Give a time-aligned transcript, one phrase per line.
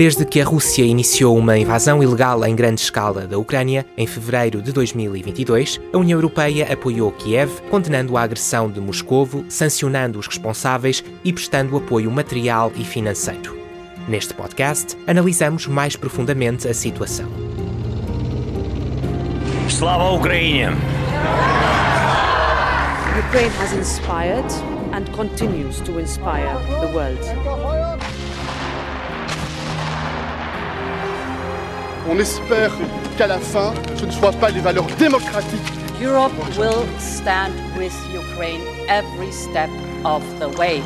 [0.00, 4.62] Desde que a Rússia iniciou uma invasão ilegal em grande escala da Ucrânia, em fevereiro
[4.62, 11.04] de 2022, a União Europeia apoiou Kiev, condenando a agressão de Moscovo, sancionando os responsáveis
[11.22, 13.58] e prestando apoio material e financeiro.
[14.08, 17.28] Neste podcast, analisamos mais profundamente a situação.
[19.68, 20.78] Slava Ukraine!
[23.18, 24.50] Ukraine has inspired
[24.94, 27.20] and continues to inspire the world.
[32.12, 32.72] On espère
[33.16, 35.60] qu'à la fin, ce ne soient pas les valeurs démocratiques.
[36.02, 39.70] Europe will stand with Ukraine every step
[40.04, 40.82] of the way.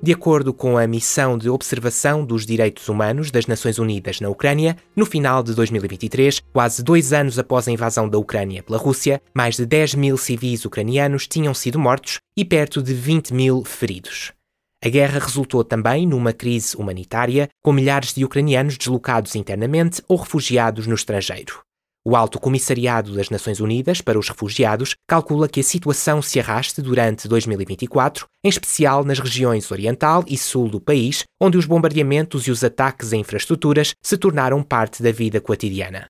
[0.00, 4.76] De acordo com a Missão de Observação dos Direitos Humanos das Nações Unidas na Ucrânia,
[4.94, 9.56] no final de 2023, quase dois anos após a invasão da Ucrânia pela Rússia, mais
[9.56, 14.37] de 10 mil civis ucranianos tinham sido mortos e perto de 20 mil feridos.
[14.84, 20.86] A guerra resultou também numa crise humanitária, com milhares de ucranianos deslocados internamente ou refugiados
[20.86, 21.60] no estrangeiro.
[22.06, 26.80] O Alto Comissariado das Nações Unidas para os Refugiados calcula que a situação se arraste
[26.80, 32.52] durante 2024, em especial nas regiões oriental e sul do país, onde os bombardeamentos e
[32.52, 36.06] os ataques a infraestruturas se tornaram parte da vida cotidiana.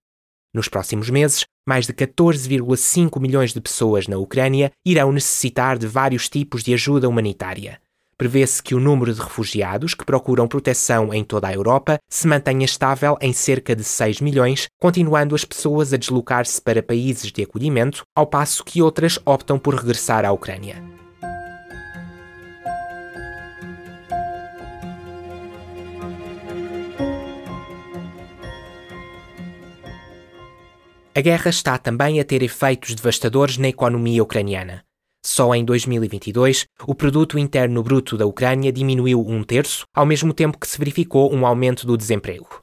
[0.55, 6.29] Nos próximos meses, mais de 14,5 milhões de pessoas na Ucrânia irão necessitar de vários
[6.29, 7.81] tipos de ajuda humanitária
[8.19, 12.65] prevê-se que o número de refugiados que procuram proteção em toda a Europa se mantenha
[12.65, 18.03] estável em cerca de 6 milhões, continuando as pessoas a deslocar-se para países de acolhimento,
[18.15, 20.83] ao passo que outras optam por regressar à Ucrânia.
[31.15, 34.88] A guerra está também a ter efeitos devastadores na economia ucraniana.
[35.25, 40.59] Só em 2022, o produto interno bruto da Ucrânia diminuiu um terço, ao mesmo tempo
[40.59, 42.61] que se verificou um aumento do desemprego.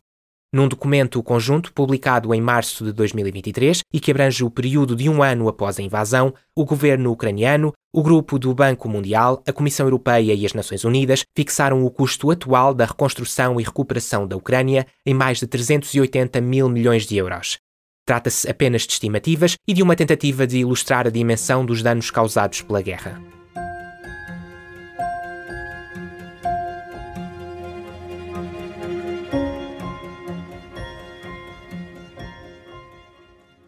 [0.53, 5.21] Num documento conjunto publicado em março de 2023 e que abrange o período de um
[5.21, 10.33] ano após a invasão, o governo ucraniano, o grupo do Banco Mundial, a Comissão Europeia
[10.33, 15.13] e as Nações Unidas fixaram o custo atual da reconstrução e recuperação da Ucrânia em
[15.13, 17.57] mais de 380 mil milhões de euros,
[18.05, 22.61] Trata-se apenas de estimativas e de uma tentativa de ilustrar a dimensão dos danos causados
[22.61, 23.19] pela guerra.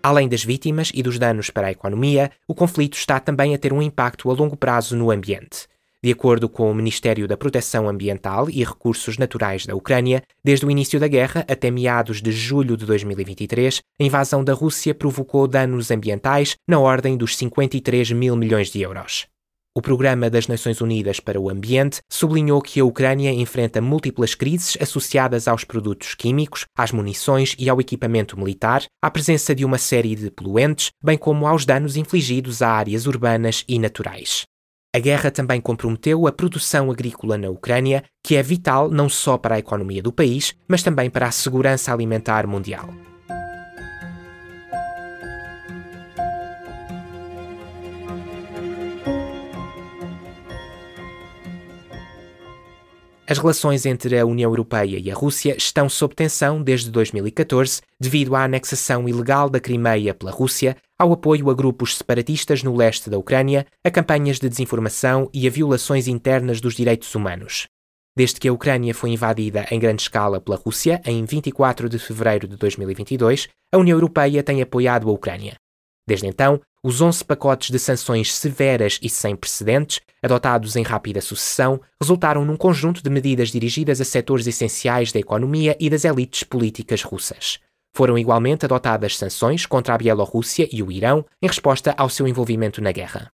[0.03, 3.73] Além das vítimas e dos danos para a economia, o conflito está também a ter
[3.73, 5.67] um impacto a longo prazo no ambiente.
[6.03, 10.69] De acordo com o Ministério da Proteção Ambiental e Recursos Naturais da Ucrânia, desde o
[10.69, 15.89] início da guerra até meados de julho de 2023, a invasão da Rússia provocou danos
[15.89, 19.25] ambientais na ordem dos 53 mil milhões de euros.
[19.75, 24.77] O Programa das Nações Unidas para o Ambiente sublinhou que a Ucrânia enfrenta múltiplas crises
[24.81, 30.15] associadas aos produtos químicos, às munições e ao equipamento militar, à presença de uma série
[30.15, 34.45] de poluentes, bem como aos danos infligidos a áreas urbanas e naturais.
[34.95, 39.55] A guerra também comprometeu a produção agrícola na Ucrânia, que é vital não só para
[39.55, 42.89] a economia do país, mas também para a segurança alimentar mundial.
[53.29, 58.33] As relações entre a União Europeia e a Rússia estão sob tensão desde 2014 devido
[58.37, 63.17] à anexação ilegal da Crimeia pela Rússia, ao apoio a grupos separatistas no leste da
[63.17, 67.67] Ucrânia, a campanhas de desinformação e a violações internas dos direitos humanos.
[68.15, 72.47] Desde que a Ucrânia foi invadida em grande escala pela Rússia, em 24 de fevereiro
[72.47, 75.55] de 2022, a União Europeia tem apoiado a Ucrânia.
[76.07, 81.81] Desde então, os 11 pacotes de sanções severas e sem precedentes, adotados em rápida sucessão,
[82.01, 87.03] resultaram num conjunto de medidas dirigidas a setores essenciais da economia e das elites políticas
[87.03, 87.59] russas.
[87.93, 92.81] Foram igualmente adotadas sanções contra a Bielorrússia e o Irão em resposta ao seu envolvimento
[92.81, 93.29] na guerra.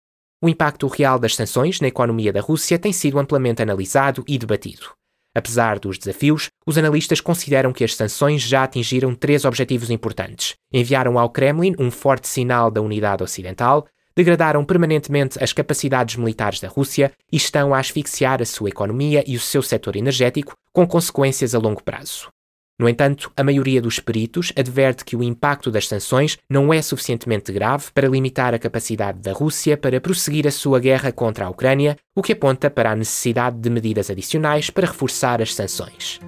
[0.43, 4.98] O impacto real das sanções na economia da Rússia tem sido amplamente analisado e debatido.
[5.39, 10.57] Apesar dos desafios, os analistas consideram que as sanções já atingiram três objetivos importantes.
[10.73, 13.87] Enviaram ao Kremlin um forte sinal da unidade ocidental,
[14.17, 19.37] degradaram permanentemente as capacidades militares da Rússia e estão a asfixiar a sua economia e
[19.37, 22.29] o seu setor energético, com consequências a longo prazo.
[22.81, 27.51] No entanto, a maioria dos peritos adverte que o impacto das sanções não é suficientemente
[27.51, 31.97] grave para limitar a capacidade da Rússia para prosseguir a sua guerra contra a Ucrânia,
[32.15, 36.21] o que aponta para a necessidade de medidas adicionais para reforçar as sanções.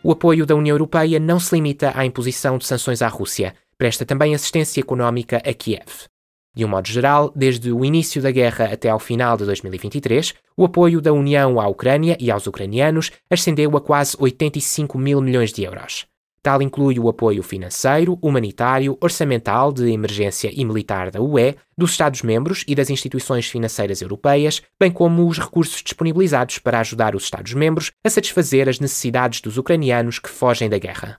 [0.00, 4.04] O apoio da União Europeia não se limita à imposição de sanções à Rússia, presta
[4.04, 6.08] também assistência económica a Kiev.
[6.54, 10.64] De um modo geral, desde o início da guerra até ao final de 2023, o
[10.64, 15.64] apoio da União à Ucrânia e aos ucranianos ascendeu a quase 85 mil milhões de
[15.64, 16.06] euros.
[16.44, 22.64] Tal inclui o apoio financeiro, humanitário, orçamental, de emergência e militar da UE, dos Estados-membros
[22.68, 28.10] e das instituições financeiras europeias, bem como os recursos disponibilizados para ajudar os Estados-membros a
[28.10, 31.18] satisfazer as necessidades dos ucranianos que fogem da guerra.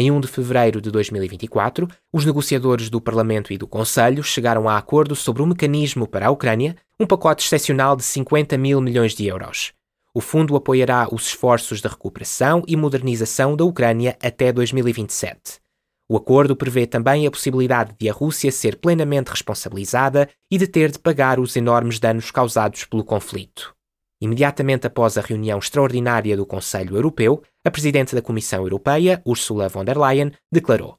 [0.00, 4.78] Em 1 de fevereiro de 2024, os negociadores do Parlamento e do Conselho chegaram a
[4.78, 9.26] acordo sobre um mecanismo para a Ucrânia, um pacote excepcional de 50 mil milhões de
[9.26, 9.72] euros.
[10.14, 15.58] O fundo apoiará os esforços de recuperação e modernização da Ucrânia até 2027.
[16.08, 20.92] O acordo prevê também a possibilidade de a Rússia ser plenamente responsabilizada e de ter
[20.92, 23.74] de pagar os enormes danos causados pelo conflito.
[24.20, 29.84] Imediatamente após a reunião extraordinária do Conselho Europeu, a Presidente da Comissão Europeia, Ursula von
[29.84, 30.98] der Leyen, declarou: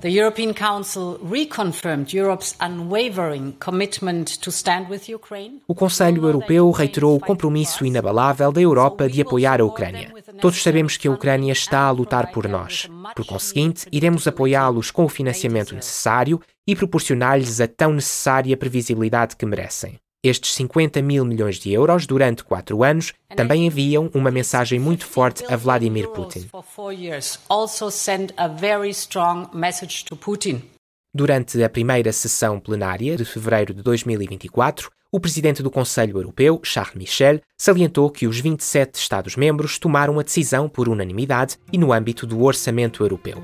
[0.00, 5.60] The European Council reconfirmed Europe's unwavering commitment to stand with Ukraine.
[5.68, 10.12] O Conselho Europeu reiterou o compromisso inabalável da Europa de apoiar a Ucrânia.
[10.40, 12.88] Todos sabemos que a Ucrânia está a lutar por nós.
[13.14, 19.46] Por conseguinte, iremos apoiá-los com o financiamento necessário e proporcionar-lhes a tão necessária previsibilidade que
[19.46, 20.00] merecem.
[20.24, 25.44] Estes 50 mil milhões de euros durante quatro anos também enviam uma mensagem muito forte
[25.52, 26.48] a Vladimir Putin.
[31.12, 36.94] Durante a primeira sessão plenária de fevereiro de 2024, o presidente do Conselho Europeu, Charles
[36.94, 42.44] Michel, salientou que os 27 Estados-membros tomaram a decisão por unanimidade e no âmbito do
[42.44, 43.42] orçamento europeu.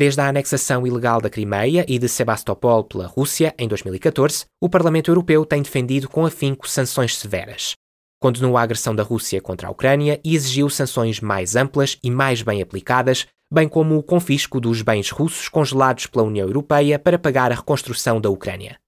[0.00, 5.10] Desde a anexação ilegal da Crimeia e de Sebastopol pela Rússia em 2014, o Parlamento
[5.10, 7.74] Europeu tem defendido com afinco sanções severas.
[8.18, 12.40] Condenou a agressão da Rússia contra a Ucrânia e exigiu sanções mais amplas e mais
[12.40, 17.52] bem aplicadas, bem como o confisco dos bens russos congelados pela União Europeia para pagar
[17.52, 18.78] a reconstrução da Ucrânia.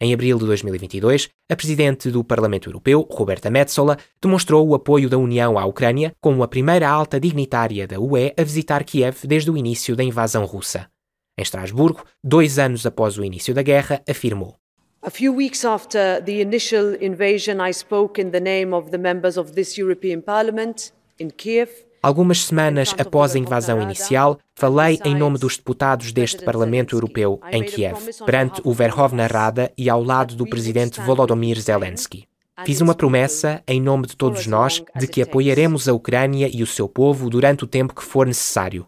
[0.00, 5.18] Em abril de 2022, a presidente do Parlamento Europeu, Roberta Metsola, demonstrou o apoio da
[5.18, 9.56] União à Ucrânia como a primeira alta dignitária da UE a visitar Kiev desde o
[9.56, 10.88] início da invasão russa.
[11.36, 14.54] Em Estrasburgo, dois anos após o início da guerra, afirmou:
[15.02, 19.36] A few weeks after the initial invasion, I spoke in the name of the members
[19.36, 21.87] of this European Parliament in Kiev.
[22.00, 27.64] Algumas semanas após a invasão inicial, falei em nome dos deputados deste Parlamento Europeu em
[27.64, 32.26] Kiev, perante o Verkhovna Rada e ao lado do presidente Volodymyr Zelensky.
[32.64, 36.66] Fiz uma promessa, em nome de todos nós, de que apoiaremos a Ucrânia e o
[36.66, 38.86] seu povo durante o tempo que for necessário.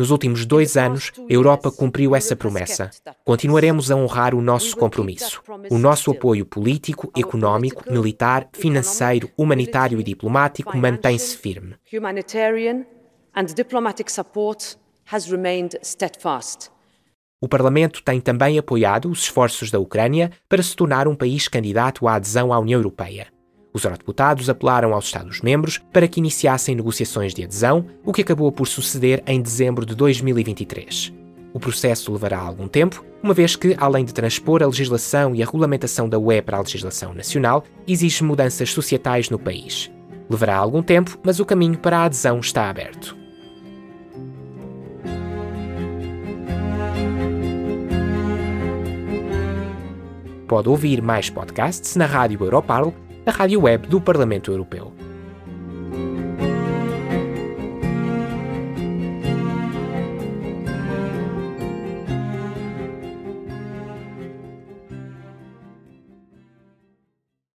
[0.00, 2.88] Nos últimos dois anos, a Europa cumpriu essa promessa.
[3.22, 5.42] Continuaremos a honrar o nosso compromisso.
[5.70, 11.74] O nosso apoio político, económico, militar, financeiro, humanitário e diplomático mantém-se firme.
[17.38, 22.08] O Parlamento tem também apoiado os esforços da Ucrânia para se tornar um país candidato
[22.08, 23.26] à adesão à União Europeia.
[23.72, 28.66] Os eurodeputados apelaram aos Estados-membros para que iniciassem negociações de adesão, o que acabou por
[28.66, 31.12] suceder em dezembro de 2023.
[31.52, 35.46] O processo levará algum tempo, uma vez que, além de transpor a legislação e a
[35.46, 39.90] regulamentação da UE para a legislação nacional, exige mudanças societais no país.
[40.28, 43.16] Levará algum tempo, mas o caminho para a adesão está aberto.
[50.46, 52.92] Pode ouvir mais podcasts na Rádio Europarl
[53.26, 54.99] a rádio web do Parlamento Europeu.